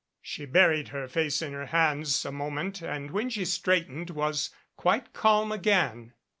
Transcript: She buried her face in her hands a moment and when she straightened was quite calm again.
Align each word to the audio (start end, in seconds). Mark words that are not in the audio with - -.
She 0.23 0.45
buried 0.45 0.87
her 0.87 1.07
face 1.07 1.43
in 1.43 1.53
her 1.53 1.67
hands 1.67 2.25
a 2.25 2.31
moment 2.31 2.81
and 2.81 3.11
when 3.11 3.29
she 3.29 3.45
straightened 3.45 4.09
was 4.09 4.49
quite 4.75 5.13
calm 5.13 5.51
again. 5.51 6.13